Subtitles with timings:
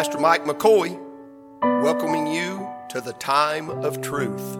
[0.00, 0.98] Pastor Mike McCoy,
[1.82, 4.56] welcoming you to the time of truth.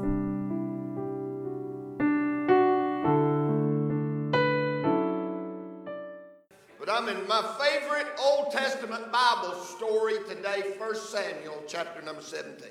[6.78, 12.68] But I'm in my favorite Old Testament Bible story today, 1 Samuel chapter number 17.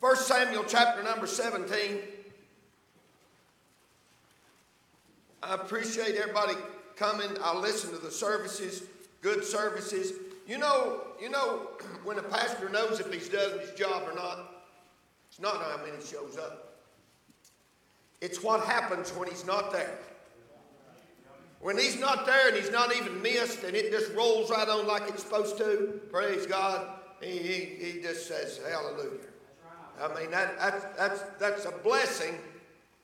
[0.00, 2.00] 1 Samuel chapter number 17.
[5.42, 6.56] I appreciate everybody
[6.98, 7.30] coming.
[7.42, 8.82] I listen to the services,
[9.20, 10.12] good services.
[10.46, 11.68] You know, you know,
[12.04, 14.66] when a pastor knows if he's done his job or not,
[15.28, 16.74] it's not how many shows up.
[18.20, 19.98] It's what happens when he's not there.
[21.60, 24.86] When he's not there and he's not even missed and it just rolls right on
[24.86, 26.86] like it's supposed to, praise God,
[27.20, 29.18] he, he, he just says, Hallelujah.
[30.00, 32.36] I mean, that, that's, that's, that's a blessing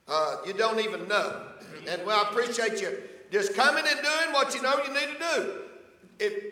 [0.09, 1.41] uh, you don't even know.
[1.87, 2.97] And well, I appreciate you
[3.31, 5.64] just coming and doing what you know you need to do.
[6.19, 6.45] If,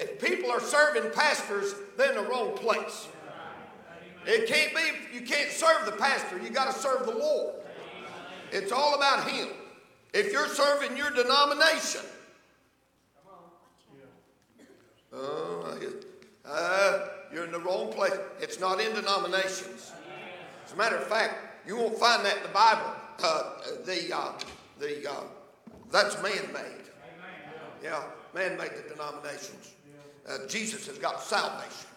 [0.00, 3.08] if people are serving pastors, they're in the wrong place.
[4.26, 7.54] It can't be, you can't serve the pastor, you got to serve the Lord.
[8.50, 9.48] It's all about Him.
[10.12, 12.00] If you're serving your denomination,
[15.12, 15.76] uh,
[16.44, 18.12] uh, you're in the wrong place.
[18.40, 19.92] It's not in denominations.
[20.64, 22.92] As a matter of fact, you won't find that in the Bible.
[23.22, 23.42] Uh,
[23.84, 24.32] the uh,
[24.78, 25.24] the uh,
[25.90, 26.84] that's man-made.
[27.82, 28.02] Yeah,
[28.36, 29.72] man-made the denominations.
[30.28, 31.88] Uh, Jesus has got salvation.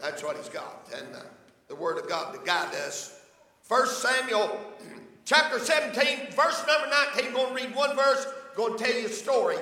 [0.00, 1.20] That's what he's got, and uh,
[1.68, 3.20] the Word of God to guide us.
[3.62, 4.58] First Samuel
[5.24, 7.26] chapter 17, verse number 19.
[7.26, 8.26] I'm Going to read one verse.
[8.56, 9.56] Going to tell you a story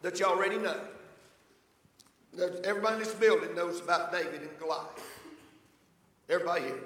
[0.00, 0.80] that you already know.
[2.64, 4.88] Everybody in this building knows about David and Goliath.
[6.30, 6.80] Everybody here.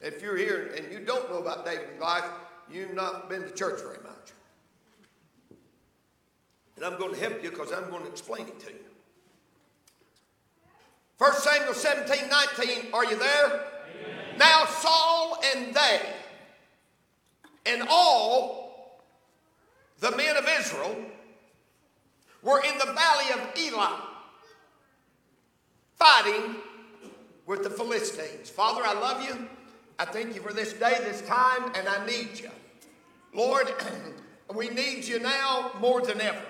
[0.00, 2.28] If you're here and you don't know about David and Goliath,
[2.70, 4.32] you've not been to church very much.
[6.76, 8.78] And I'm going to help you because I'm going to explain it to you.
[11.18, 13.46] 1 Samuel 17, 19, are you there?
[13.46, 14.38] Amen.
[14.38, 16.00] Now Saul and they
[17.66, 19.00] and all
[20.00, 20.96] the men of Israel
[22.42, 24.02] were in the valley of Elah
[25.96, 26.56] fighting
[27.46, 28.50] with the Philistines.
[28.50, 29.48] Father, I love you.
[29.98, 32.50] I thank you for this day, this time, and I need you.
[33.32, 33.72] Lord,
[34.54, 36.42] we need you now more than ever.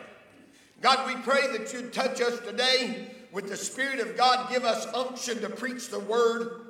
[0.84, 4.50] God, we pray that you'd touch us today with the Spirit of God.
[4.50, 6.60] Give us unction to preach the word.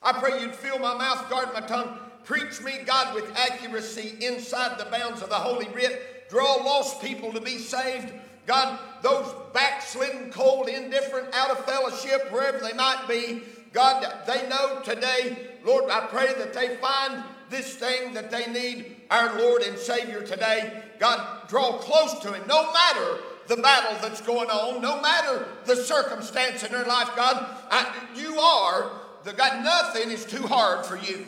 [0.00, 1.98] I pray you'd fill my mouth, guard my tongue.
[2.22, 6.28] Preach me, God, with accuracy inside the bounds of the Holy Writ.
[6.30, 8.12] Draw lost people to be saved.
[8.46, 14.82] God, those backslidden, cold, indifferent, out of fellowship, wherever they might be, God, they know
[14.84, 19.76] today, Lord, I pray that they find this thing that they need, our Lord and
[19.76, 20.82] Savior today.
[20.98, 23.18] God, draw close to Him, no matter
[23.48, 28.38] the battle that's going on, no matter the circumstance in their life, God, I, you
[28.38, 28.92] are
[29.24, 31.26] the God, nothing is too hard for you.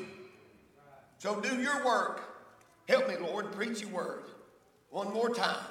[1.18, 2.20] So do your work.
[2.88, 4.22] Help me, Lord, preach your word.
[4.90, 5.64] One more time.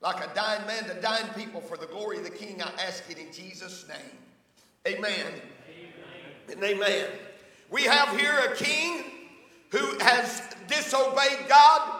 [0.00, 3.04] Like a dying man to dying people for the glory of the King, I ask
[3.10, 3.98] it in Jesus' name.
[4.86, 5.02] Amen.
[5.10, 6.50] amen.
[6.50, 7.06] And amen.
[7.70, 9.04] We have here a king
[9.70, 11.96] who has disobeyed God.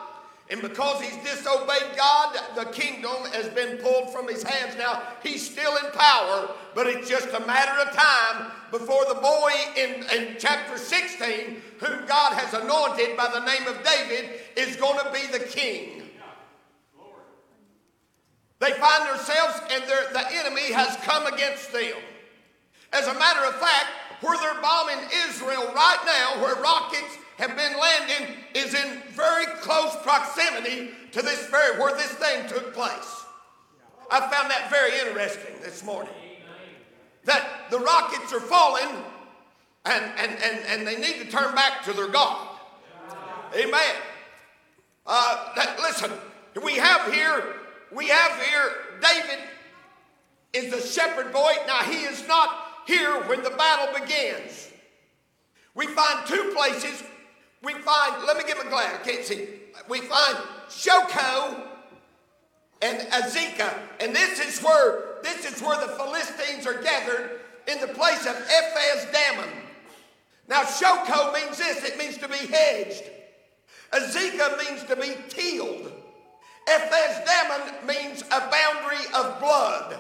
[0.51, 4.77] And because he's disobeyed God, the kingdom has been pulled from his hands.
[4.77, 9.53] Now, he's still in power, but it's just a matter of time before the boy
[9.77, 14.99] in, in chapter 16, whom God has anointed by the name of David, is going
[15.05, 16.03] to be the king.
[18.59, 21.95] They find themselves and the enemy has come against them.
[22.93, 23.87] As a matter of fact,
[24.21, 24.99] where they're bombing
[25.29, 31.47] Israel right now, where rockets have been landing, is in very close proximity to this
[31.47, 33.25] very where this thing took place.
[34.11, 36.13] I found that very interesting this morning.
[37.25, 39.05] That the rockets are falling
[39.85, 42.49] and, and, and, and they need to turn back to their God.
[43.55, 43.95] Amen.
[45.07, 46.11] Uh, that, listen,
[46.63, 47.57] we have here,
[47.93, 48.71] we have here
[49.01, 49.39] David
[50.53, 51.53] is the shepherd boy.
[51.67, 54.69] Now he is not here when the battle begins.
[55.75, 57.03] We find two places.
[57.63, 59.49] We find, let me give a glance, I can't see.
[59.89, 60.37] We find
[60.69, 61.63] Shoko
[62.83, 63.75] and Azekah.
[64.01, 68.35] And this is where this is where the Philistines are gathered in the place of
[68.35, 69.51] Ephes Dammim.
[70.49, 73.05] Now Shoko means this, it means to be hedged.
[73.93, 75.93] Azekah means to be tilled.
[76.69, 79.97] Ephes Dammim means a boundary of blood.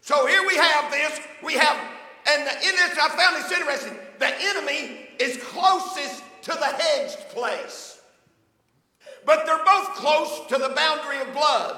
[0.00, 1.20] So here we have this.
[1.44, 1.76] We have,
[2.28, 3.96] and in this, I found this interesting.
[4.18, 8.00] The enemy is closest to the hedged place,
[9.24, 11.76] but they're both close to the boundary of blood.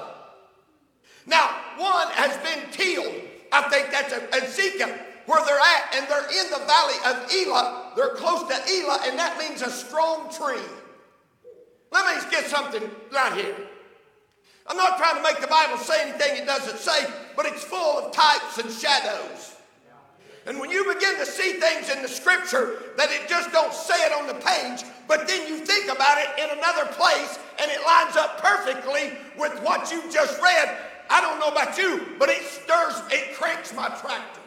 [1.25, 3.21] Now, one has been killed.
[3.51, 4.93] I think that's Ezekiel,
[5.25, 7.93] where they're at, and they're in the valley of Elah.
[7.95, 10.67] They're close to Elah, and that means a strong tree.
[11.91, 13.55] Let me get something right here.
[14.65, 17.05] I'm not trying to make the Bible say anything it doesn't say,
[17.35, 19.52] but it's full of types and shadows.
[20.45, 23.95] And when you begin to see things in the scripture that it just don't say
[24.05, 27.79] it on the page, but then you think about it in another place and it
[27.85, 30.77] lines up perfectly with what you just read,
[31.09, 34.41] I don't know about you, but it stirs, it cranks my tractor.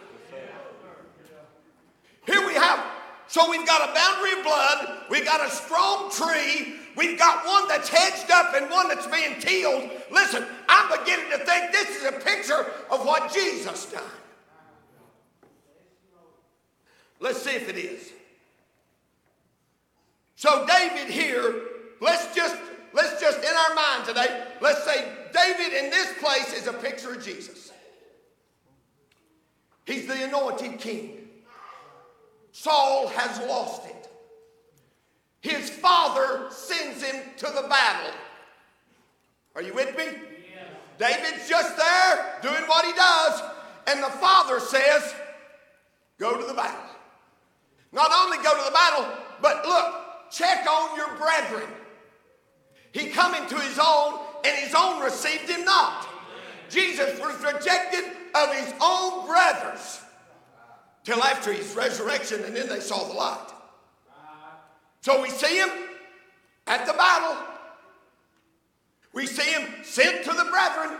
[2.27, 2.85] Here we have,
[3.29, 7.69] so we've got a boundary of blood, we've got a strong tree, we've got one
[7.69, 9.91] that's hedged up and one that's being tilled.
[10.11, 14.03] Listen, I'm beginning to think this is a picture of what Jesus done.
[17.21, 18.13] Let's see if it is.
[20.37, 21.63] So David here,
[22.01, 22.57] let's just
[22.93, 27.15] let's just in our mind today, let's say David in this place is a picture
[27.15, 27.73] of Jesus.
[29.87, 31.29] He's the anointed king.
[32.53, 34.09] Saul has lost it.
[35.41, 38.13] His father sends him to the battle.
[39.55, 40.05] Are you with me?
[40.99, 43.43] David's just there doing what he does,
[43.87, 45.15] and the father says,
[46.19, 46.96] Go to the battle.
[47.97, 49.07] Not only go to the battle,
[49.41, 51.69] but look, check on your brethren.
[52.93, 56.07] He come into his own, and his own received him not.
[56.69, 58.05] Jesus was rejected
[58.35, 60.03] of his own brothers
[61.05, 63.49] till after his resurrection, and then they saw the light.
[65.01, 65.71] So we see him
[66.67, 67.37] at the battle.
[69.15, 70.99] We see him sent to the brethren.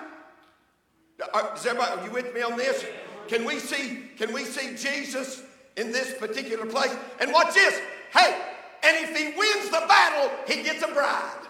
[1.35, 2.87] Uh, is everybody, are you with me on this?
[3.29, 5.43] Can we see, can we see Jesus
[5.77, 6.95] in this particular place.
[7.21, 7.81] And watch this.
[8.13, 8.41] Hey,
[8.83, 11.47] and if he wins the battle, he gets a bride.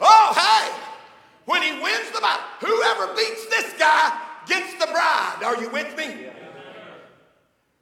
[0.00, 0.72] Oh, hey,
[1.46, 5.42] when he wins the battle, whoever beats this guy gets the bride.
[5.44, 6.26] Are you with me?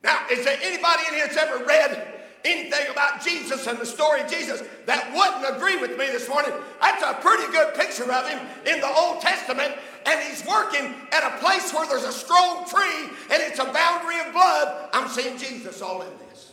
[0.04, 2.08] Now, is there anybody in here that's ever read
[2.44, 6.52] anything about Jesus and the story of Jesus that wouldn't agree with me this morning?
[6.80, 9.74] That's a pretty good picture of him in the Old Testament
[10.06, 14.18] and he's working at a place where there's a strong tree and it's a boundary
[14.20, 16.52] of blood, I'm seeing Jesus all in this.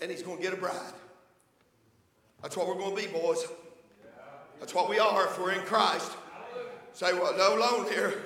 [0.00, 0.74] And he's going to get a bride.
[2.42, 3.46] That's what we're going to be, boys.
[4.60, 6.12] That's what we are if we're in Christ.
[6.92, 8.22] Say, well, no alone here.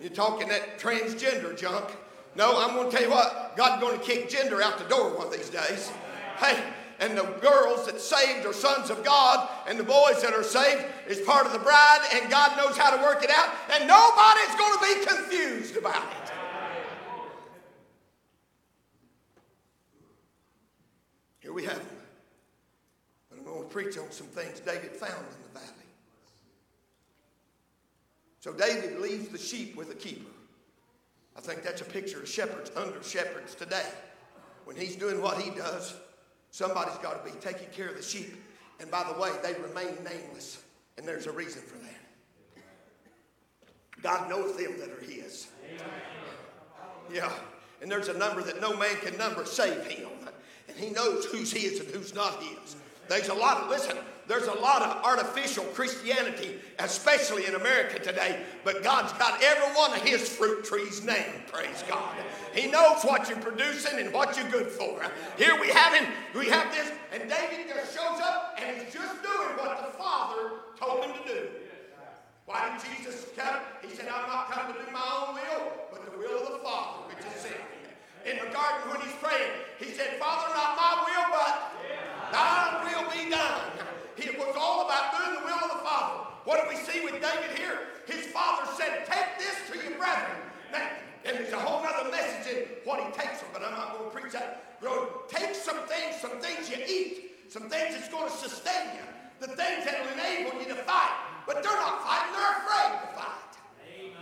[0.00, 1.84] You're talking that transgender junk.
[2.34, 5.16] No, I'm going to tell you what, God's going to kick gender out the door
[5.16, 5.90] one of these days.
[6.38, 6.62] Hey,
[7.02, 10.84] and the girls that saved are sons of God, and the boys that are saved
[11.08, 14.54] is part of the bride, and God knows how to work it out, and nobody's
[14.56, 16.32] going to be confused about it.
[21.40, 21.86] Here we have him.
[23.28, 25.72] But I'm going to preach on some things David found in the valley.
[28.38, 30.30] So David leaves the sheep with a keeper.
[31.36, 33.88] I think that's a picture of shepherds under shepherds today.
[34.66, 35.96] When he's doing what he does,
[36.52, 38.36] Somebody's got to be taking care of the sheep.
[38.78, 40.62] And by the way, they remain nameless.
[40.96, 42.62] And there's a reason for that.
[44.02, 45.48] God knows them that are His.
[47.12, 47.32] Yeah.
[47.80, 50.08] And there's a number that no man can number save Him.
[50.68, 52.76] And He knows who's His and who's not His.
[53.08, 53.96] There's a lot of, listen,
[54.28, 59.92] there's a lot of artificial Christianity, especially in America today, but God's got every one
[59.92, 62.14] of His fruit trees named, praise God.
[62.54, 65.02] He knows what you're producing and what you're good for.
[65.36, 69.22] Here we have him, we have this, and David just shows up and he's just
[69.22, 71.48] doing what the Father told him to do.
[72.46, 73.60] Why did Jesus come?
[73.80, 76.58] He said, I'm not coming to do my own will, but the will of the
[76.58, 77.56] Father, which is sent
[78.26, 81.72] In the garden when he's praying, he said, Father, not my will, but
[82.32, 83.81] thine will be done.
[84.16, 86.28] It was all about doing the will of the Father.
[86.44, 87.78] What do we see with David here?
[88.06, 90.36] His father said, Take this to your brethren.
[90.72, 90.90] Now,
[91.24, 94.10] and there's a whole other message in what he takes them, but I'm not going
[94.10, 94.80] to preach that.
[94.80, 99.06] Bro, take some things, some things you eat, some things that's going to sustain you,
[99.38, 101.12] the things that will enable you to fight.
[101.46, 103.52] But they're not fighting, they're afraid to fight.
[103.98, 104.16] Amen.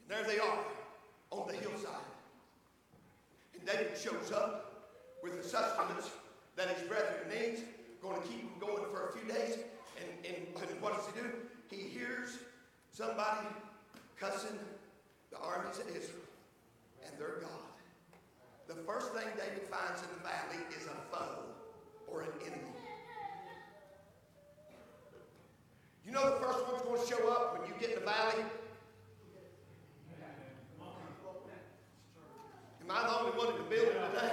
[0.00, 0.58] And there they are
[1.30, 1.92] on the hillside.
[3.54, 4.65] And David shows up
[5.22, 6.10] with the sustenance
[6.56, 7.62] that his brethren needs,
[8.02, 9.58] going to keep him going for a few days.
[9.98, 11.26] And, and, what does he do?
[11.70, 12.38] He hears
[12.96, 13.46] Somebody
[14.18, 14.58] cussing
[15.30, 16.24] the armies of Israel
[17.04, 17.68] and their God.
[18.68, 21.44] The first thing David finds in the valley is a foe
[22.10, 22.72] or an enemy.
[26.06, 28.44] You know the first one's going to show up when you get in the valley?
[32.88, 34.30] Am I the only one in the building today?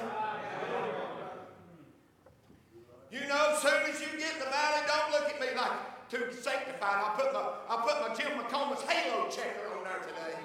[3.09, 5.73] You know, as soon as you get in the valley, don't look at me like
[6.05, 7.01] too sanctified.
[7.01, 10.37] I put my I put my Jim McComas halo checker on there today.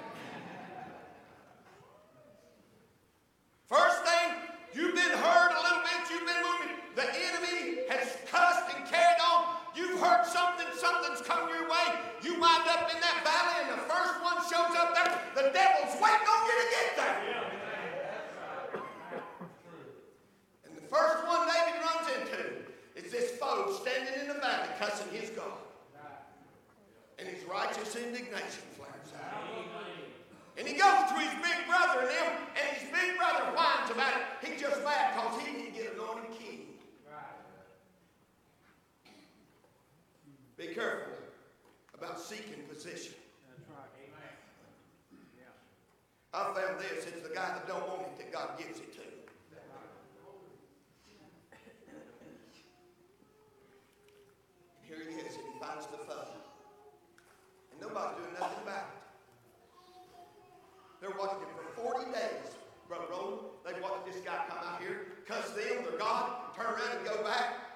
[3.68, 4.40] First thing,
[4.72, 6.72] you've been hurt a little bit, you've been moving.
[6.96, 9.52] The enemy has cussed and carried on.
[9.76, 11.88] You've heard something, something's come your way.
[12.24, 15.12] You wind up in that valley, and the first one shows up there.
[15.36, 17.16] The devil's waiting on you to get there.
[17.28, 17.57] Yeah.
[20.88, 22.64] The first one David runs into
[22.96, 25.60] is this foe standing in the valley cussing his God.
[27.18, 29.44] And his righteous indignation flares out.
[30.56, 34.14] And he goes to his big brother and him, and his big brother whines about
[34.16, 34.48] it.
[34.48, 36.60] He just mad because he didn't get anointed king.
[40.56, 41.12] Be careful
[41.94, 43.14] about seeking position.
[43.46, 43.92] That's right.
[44.02, 45.22] Amen.
[45.36, 45.52] Yeah.
[46.32, 47.04] I found this.
[47.06, 49.17] It's the guy that don't want it that God gives it to.
[54.98, 55.14] There.
[55.14, 56.42] He finds the phone.
[57.72, 58.98] And nobody's doing nothing about it.
[61.00, 62.58] They're watching him for 40 days.
[62.88, 66.96] Brother Roland, they watched this guy come out here, cuss them, their God, turn around
[66.96, 67.67] and go back.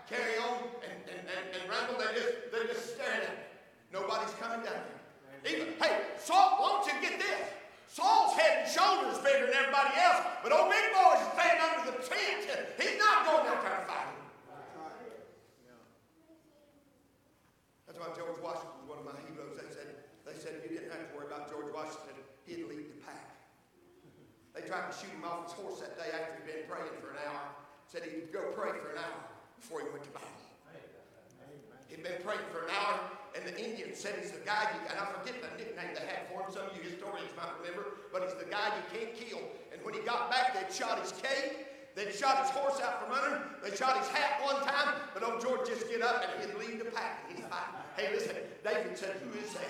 [40.72, 41.68] Shot his cape.
[41.94, 43.42] They shot his horse out from under him.
[43.62, 46.80] They shot his hat one time, but old George just get up and he'd lead
[46.80, 47.28] the pack.
[47.28, 47.76] He's fighting.
[47.94, 49.68] Hey, listen, David said, Who is that?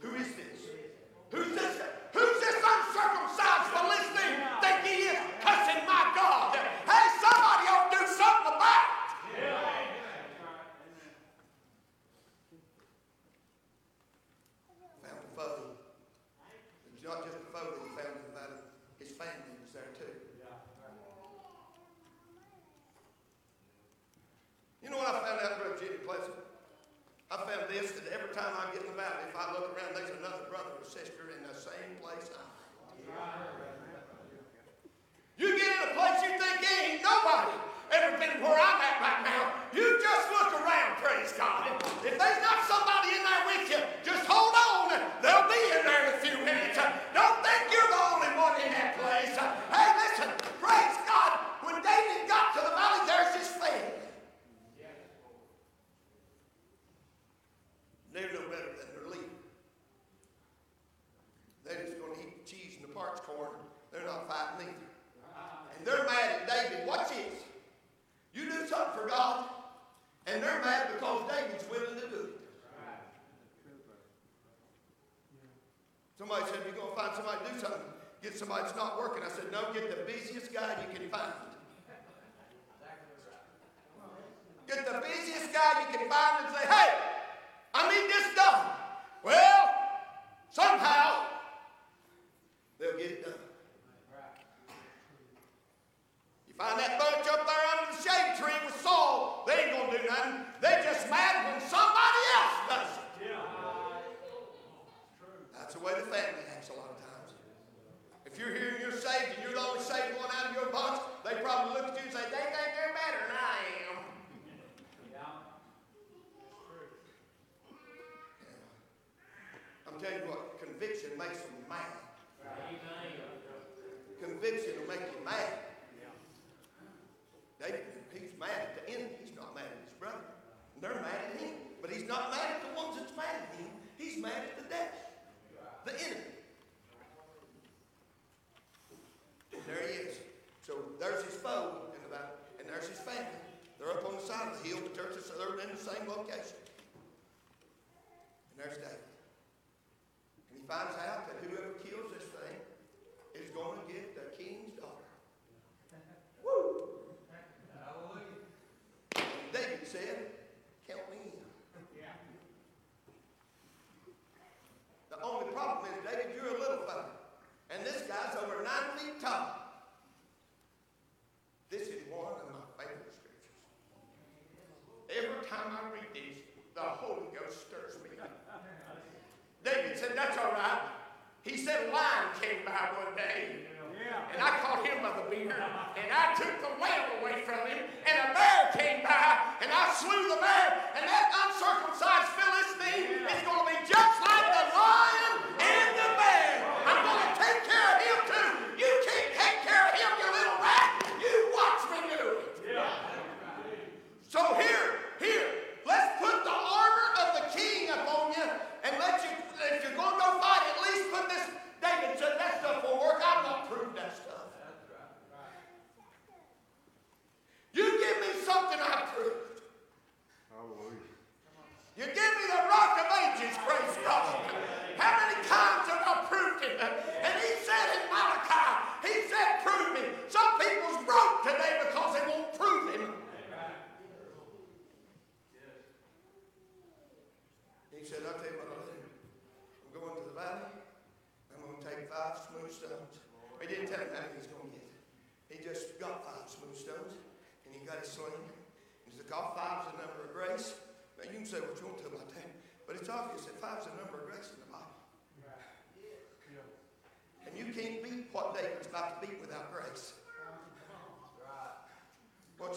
[0.00, 0.60] Who is this?
[1.30, 1.76] Who's this?
[2.14, 4.59] Who's this uncircumcised Philistine?"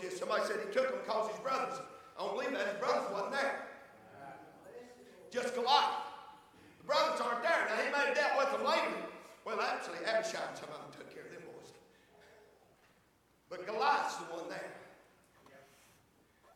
[0.04, 0.20] his.
[0.20, 1.80] Somebody said he took them because his brothers.
[2.20, 2.68] I don't believe that.
[2.68, 3.68] His brothers wasn't there.
[5.32, 6.04] Just Goliath.
[6.78, 7.66] The brothers aren't there.
[7.72, 9.00] Now, he made a deal with them later.
[9.46, 11.74] Well, actually, Abishai and some of them took care of them boys.
[13.50, 14.72] But Goliath's the one there.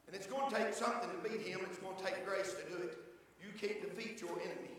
[0.08, 1.60] And it's going to take something to beat him.
[1.64, 2.96] It's going to take grace to do it.
[3.44, 4.78] You can't defeat your enemy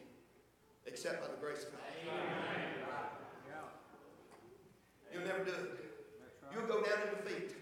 [0.86, 1.80] except by the grace of God.
[2.06, 2.78] Amen.
[5.12, 5.84] You'll never do it.
[6.52, 7.56] You'll go down in defeat.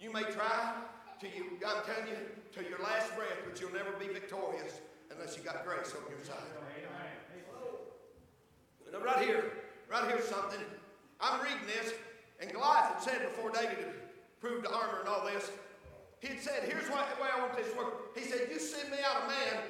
[0.00, 0.74] You may try
[1.20, 2.16] till you, I'm telling you,
[2.52, 4.80] till your last breath, but you'll never be victorious
[5.10, 6.36] unless you got grace on your side.
[8.92, 9.52] Now, right here,
[9.90, 10.60] right here's something.
[11.20, 11.92] I'm reading this,
[12.40, 13.94] and Goliath had said before David had
[14.40, 15.50] proved the armor and all this,
[16.20, 18.16] he had said, Here's why the way I want this to work.
[18.16, 19.62] He said, You send me out a man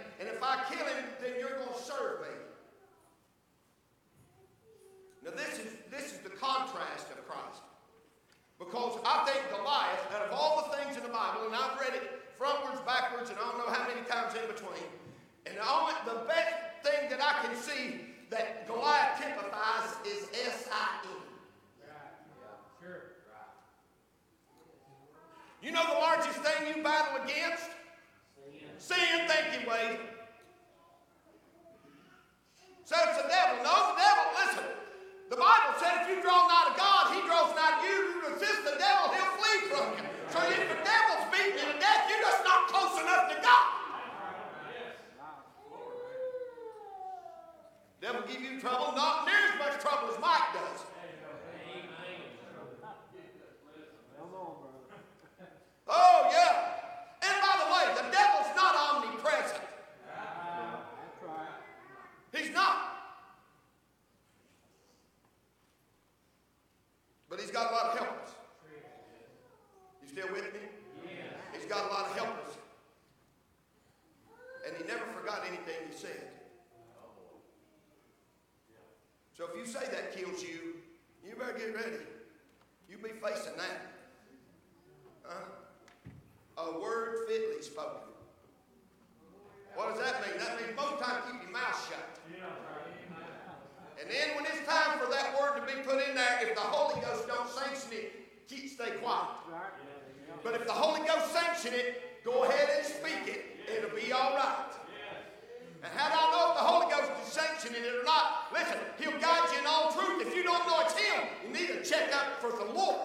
[112.40, 112.96] for the Lord.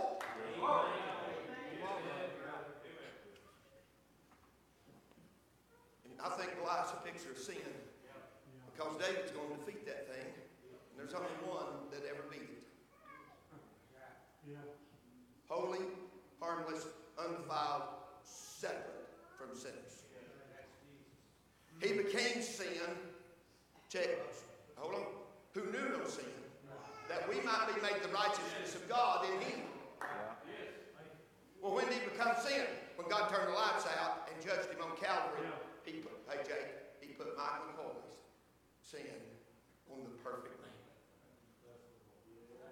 [6.06, 7.56] And I think Goliath's a picture of sin
[8.72, 12.64] because David's going to defeat that thing, and there's only one that ever beat it.
[15.48, 15.80] Holy,
[16.40, 16.88] harmless,
[17.20, 17.84] undefiled,
[18.24, 20.04] separate from sinners.
[21.82, 22.68] He became sin.
[23.90, 24.08] Check.
[24.78, 25.06] Hold on.
[25.54, 26.26] Who knew no sin?
[27.12, 29.68] that we might be made the righteousness of God in him.
[31.60, 32.66] Well, when did he become sin?
[32.96, 35.46] When God turned the lights out and judged him on Calvary,
[35.84, 36.72] he put, hey Jake,
[37.04, 38.08] he put Mike McCoy's
[38.82, 39.14] sin
[39.92, 40.74] on the perfect man.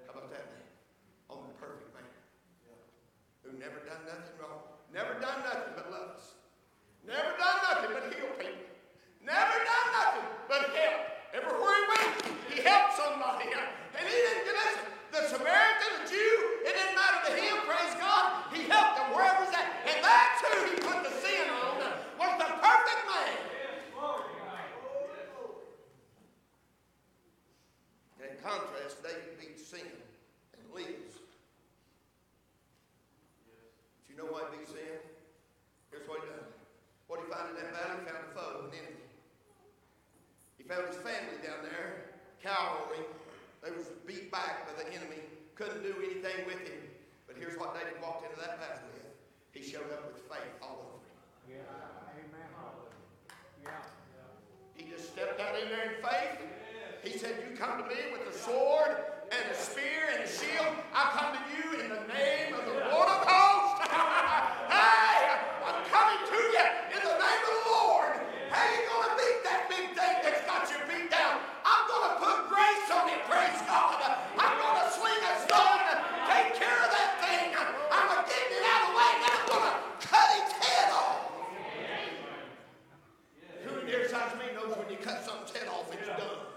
[0.07, 0.65] How about that man?
[1.29, 2.07] On the perfect man.
[3.43, 4.63] Who never done nothing wrong.
[4.89, 5.68] Never done nothing
[55.79, 56.39] there in faith.
[57.03, 58.95] He said, You come to me with a sword
[59.31, 60.75] and a spear and a shield.
[60.93, 63.87] I come to you in the name of the Lord of hosts.
[63.87, 68.11] hey, I'm coming to you in the name of the Lord.
[68.51, 71.39] How you going to beat that big thing that's got you beat down?
[71.63, 74.03] I'm going to put grace on it, praise God.
[74.35, 77.55] I'm going to sling a stone and take care of that thing.
[77.55, 80.51] I'm going to get it out of the way and I'm going to cut its
[80.59, 81.23] head off.
[83.63, 86.49] Who in here besides me knows when you cut something's head off, it's done.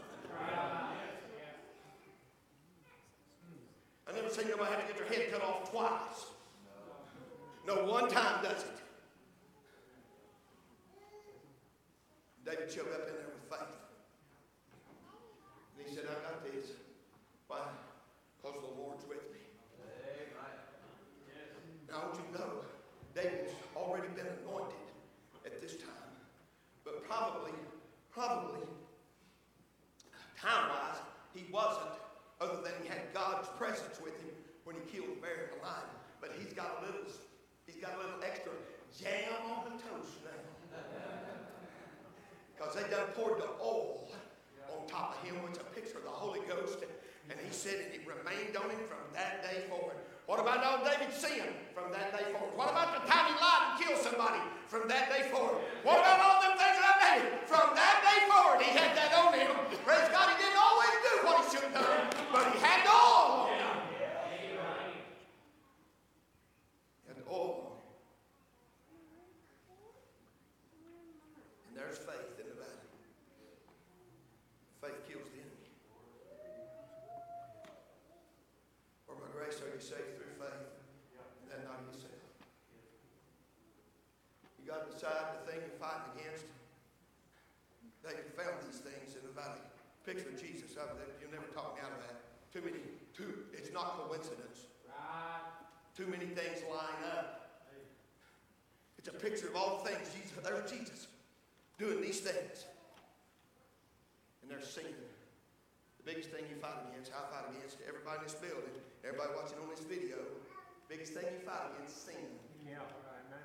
[4.08, 6.26] I never seen nobody have to get their head cut off twice.
[7.66, 8.78] No, one time does it.
[12.44, 13.76] David showed up in there with faith.
[15.78, 16.72] And he said, I got this.
[17.46, 17.60] Why?
[18.42, 19.38] Because the Lord's with me.
[21.88, 22.52] Now, I want you to know,
[23.14, 24.74] David's already been anointed
[25.46, 26.12] at this time.
[26.84, 27.52] But probably,
[28.10, 28.66] probably,
[30.40, 30.98] time-wise,
[31.34, 31.94] he wasn't,
[32.40, 35.62] other than he had God's presence with him when he killed the bear and the
[35.62, 35.92] lion.
[36.20, 37.06] But he's got a little,
[37.66, 38.52] he's got a little extra
[38.90, 40.78] jam on the toast now.
[42.56, 44.08] Because they done poured the oil
[44.70, 46.78] on top of him, which is a picture of the Holy Ghost.
[47.30, 47.92] And he said and
[48.52, 49.96] it on him from that day forward.
[50.28, 52.52] What about old David's sin from that day forward?
[52.54, 55.64] What about the time he lied and killed somebody from that day forward?
[55.82, 57.48] What about all them things that I made?
[57.48, 59.50] From that day forward, he had that on him.
[59.84, 62.92] Praise God, he didn't always do what he should have done, but he had the
[62.92, 63.72] oil on him.
[67.02, 67.80] He had the oil on him.
[71.66, 72.86] And there's faith in the valley.
[74.80, 75.72] Faith kills the enemy.
[79.02, 80.72] For by grace are you saved through faith,
[81.18, 82.22] and that not of yourself.
[84.62, 86.46] You got to decide the thing you're fighting against.
[88.00, 89.62] David found these things in the valley.
[90.02, 91.14] Picture Jesus out of that.
[91.22, 92.18] You'll never talk me out of that.
[92.50, 92.82] Too many,
[93.72, 94.68] not coincidence.
[94.86, 95.42] Right.
[95.96, 97.42] Too many things line up.
[98.98, 100.08] It's a picture of all the things.
[100.14, 101.08] Jesus, there's Jesus
[101.78, 102.66] doing these things.
[104.42, 104.94] And they're singing.
[105.98, 109.58] The biggest thing you fight against, I fight against everybody in this building, everybody watching
[109.58, 110.18] on this video,
[110.88, 112.26] biggest thing you fight against is sin.
[112.62, 112.78] Yeah.
[112.78, 113.42] Amen.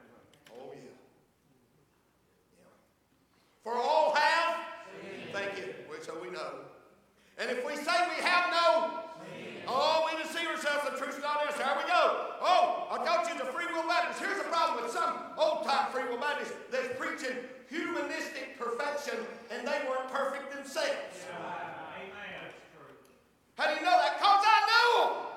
[0.54, 0.94] Oh, yeah.
[2.58, 2.74] Yeah.
[3.64, 4.58] For all have?
[5.34, 5.74] Thank you.
[5.90, 6.70] Well, so we know.
[7.38, 9.07] And if we say we have no,
[9.68, 11.58] oh, we deceive ourselves, the truth's not in us.
[11.58, 12.36] There we go.
[12.42, 14.20] Oh, I thought you was a free will Baptist.
[14.20, 17.38] Here's the problem with some old time free will Baptists that's preaching
[17.70, 19.20] humanistic perfection,
[19.52, 21.28] and they weren't perfect themselves.
[21.28, 22.12] Amen.
[22.42, 22.96] That's true.
[23.56, 24.18] How do you know that?
[24.18, 25.28] Because I knew them.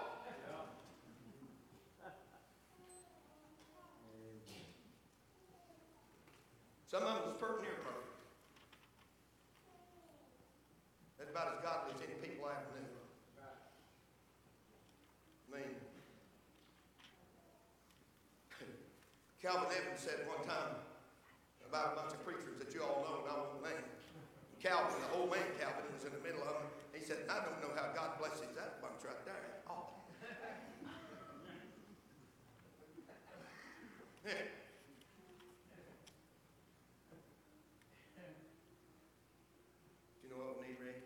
[6.91, 8.11] Some of them was pretty near perfect.
[11.19, 12.91] That's about as godly as any people I ever knew.
[15.51, 15.75] I mean,
[19.51, 20.79] Calvin Evans said one time
[21.67, 23.83] about a bunch of preachers that you all know, and I won't name.
[24.63, 26.71] Calvin, the old man Calvin, was in the middle of them.
[26.95, 29.67] He said, I don't know how God blesses that bunch right there.
[29.67, 29.91] Oh.
[34.23, 34.39] Yeah.
[40.15, 41.03] Do you know what we need, Rick?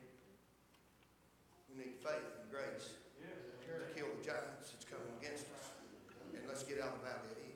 [1.72, 5.72] We need faith and grace to kill the giants that's coming against us.
[6.36, 7.54] And let's get out of the valley of evil.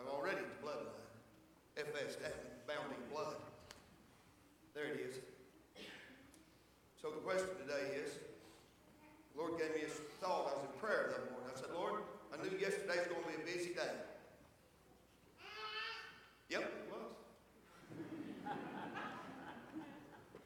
[0.00, 0.96] I'm already the bloodline.
[1.76, 2.16] Ephes
[2.66, 3.36] bound in blood.
[4.74, 5.16] There it is.
[7.00, 8.14] So the question today is,
[9.34, 10.48] the Lord gave me this thought.
[10.48, 11.50] I was in prayer that morning.
[11.54, 12.00] I said, Lord,
[12.32, 13.92] I knew yesterday's going to be a busy day.
[16.48, 17.12] Yep, it was.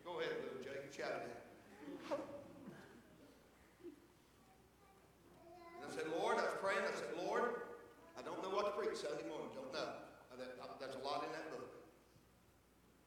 [0.04, 0.92] Go ahead, little Jake.
[0.92, 1.30] Shout it
[2.10, 2.20] out.
[5.80, 6.82] And I said, Lord, I was praying.
[6.82, 7.64] I said, Lord,
[8.14, 9.50] I don't know what to preach Sunday morning.
[9.58, 9.90] Don't know.
[10.30, 11.66] I, that, I, there's a lot in that book.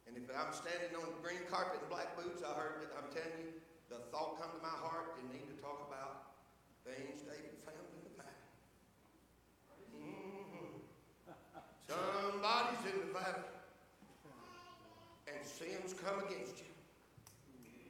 [0.04, 2.92] And if I'm standing on green carpet and black boots, I heard it.
[2.92, 3.56] I'm telling you,
[3.88, 5.16] the thought come to my heart.
[5.16, 6.36] You need to talk about
[6.84, 8.44] things David found in the valley.
[9.96, 10.84] Mhm.
[11.88, 13.48] Somebody's in the valley,
[15.24, 16.70] and sin's come against you.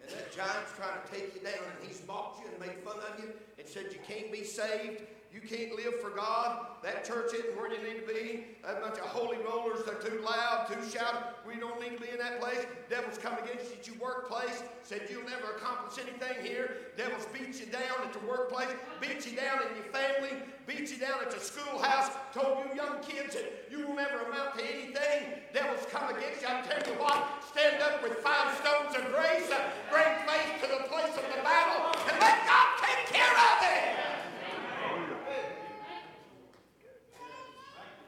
[0.03, 2.97] And that giant's trying to take you down, and he's mocked you and made fun
[2.97, 5.03] of you and said you can't be saved.
[5.33, 6.67] You can't live for God.
[6.83, 8.45] That church isn't where you need to be.
[8.65, 11.21] That bunch of holy rollers, they're too loud, too shouting.
[11.47, 12.65] We don't need to be in that place.
[12.89, 16.93] Devils come against you at your workplace, said you'll never accomplish anything here.
[16.97, 20.33] Devils beat you down at your workplace, beat you down in your family,
[20.67, 24.57] beat you down at your schoolhouse, told you young kids that you will never amount
[24.59, 25.45] to anything.
[25.53, 26.49] Devils come against you.
[26.49, 29.49] I tell you what, stand up with five stones of grace,
[29.93, 34.09] bring faith to the place of the battle, and let God take care of it.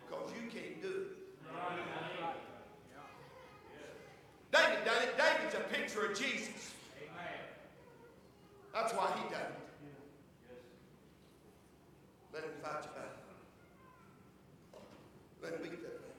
[0.08, 1.10] Because you can't do it.
[4.52, 5.10] David done it.
[6.00, 6.72] Picture Jesus.
[8.72, 9.40] That's why he it.
[12.32, 13.10] Let him fight your battle.
[15.42, 16.10] Let him beat that man.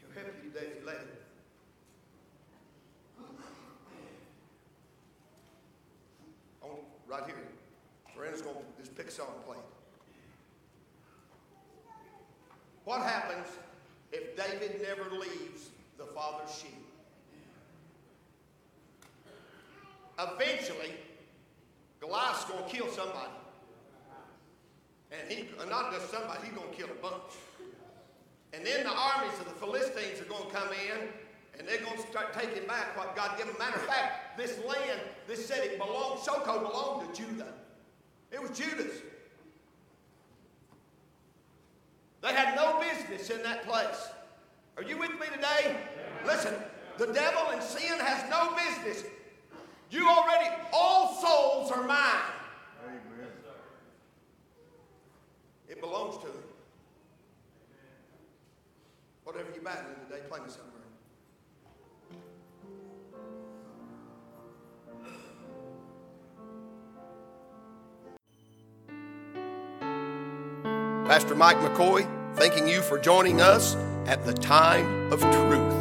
[0.00, 1.08] He'll help you today if you let him.
[7.08, 7.36] Right here.
[8.16, 9.62] Miranda's going to just pick a song and play it.
[12.86, 13.48] What happens
[14.12, 16.70] if David never leaves the father's sheep?
[20.20, 20.92] Eventually,
[21.98, 23.32] Goliath's going to kill somebody.
[25.10, 27.34] And he, uh, not just somebody, he's going to kill a bunch.
[28.52, 31.08] And then the armies of the Philistines are going to come in
[31.58, 33.56] and they're going to start taking back what God gave them.
[33.58, 37.52] Matter of fact, this land, this city belonged, Soko belonged to Judah.
[38.30, 39.02] It was Judah's.
[42.26, 44.08] They had no business in that place.
[44.76, 45.76] Are you with me today?
[46.26, 46.54] Listen,
[46.98, 49.04] the devil and sin has no business.
[49.92, 52.32] You already, all souls are mine.
[52.84, 53.28] Amen.
[55.68, 56.42] It belongs to him.
[59.22, 60.72] Whatever you're battling today, play me somewhere.
[71.06, 75.75] Pastor Mike McCoy, thanking you for joining us at the time of truth.